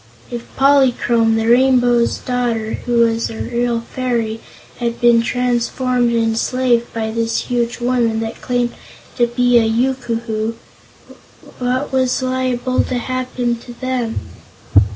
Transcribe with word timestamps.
If 0.31 0.47
Polychrome, 0.55 1.35
the 1.35 1.45
Rainbow's 1.47 2.17
Daughter, 2.17 2.73
who 2.87 3.01
was 3.01 3.29
a 3.29 3.35
real 3.37 3.81
fairy, 3.81 4.39
had 4.79 4.99
been 4.99 5.21
transformed 5.21 6.11
and 6.11 6.23
enslaved 6.23 6.91
by 6.91 7.11
this 7.11 7.43
huge 7.43 7.79
woman, 7.79 8.19
who 8.21 8.31
claimed 8.41 8.73
to 9.17 9.27
be 9.27 9.59
a 9.59 9.63
Yookoohoo, 9.69 10.55
what 11.59 11.91
was 11.93 12.23
liable 12.23 12.83
to 12.85 12.97
happen 12.97 13.57
to 13.57 13.75
them? 13.79 14.17